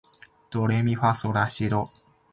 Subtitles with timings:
[0.49, 1.91] ドレミファソラシド